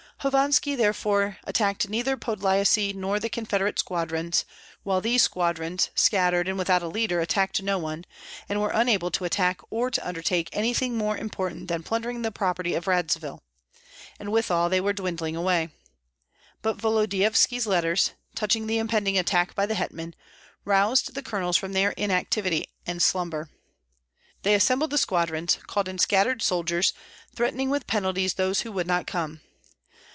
[0.23, 4.45] Hovanski therefore attacked neither Podlyasye nor the confederate squadrons,
[4.83, 8.05] while these squadrons, scattered and without a leader, attacked no one,
[8.47, 12.75] and were unable to attack or to undertake anything more important than plundering the property
[12.75, 13.41] of Radzivill;
[14.19, 15.69] and withal they were dwindling away.
[16.61, 20.13] But Volodyovski's letters, touching the impending attack by the hetman,
[20.65, 23.49] roused the colonels from their inactivity and slumber.
[24.43, 26.93] They assembled the squadrons, called in scattered soldiers,
[27.35, 29.41] threatening with penalties those who would not come.